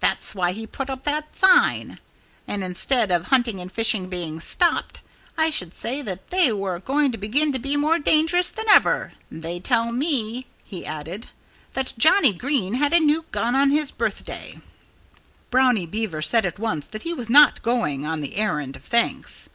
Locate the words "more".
7.76-8.00